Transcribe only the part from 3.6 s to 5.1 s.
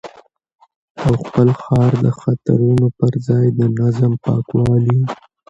نظم، پاکوالي